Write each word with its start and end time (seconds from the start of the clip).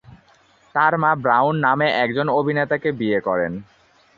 তার 0.75 0.93
মা 0.97 1.11
ব্রাউন 1.23 1.55
নামে 1.65 1.87
একজন 2.03 2.27
অভিনেতাকে 2.39 2.89
বিয়ে 2.91 3.19
করেন। 3.19 3.51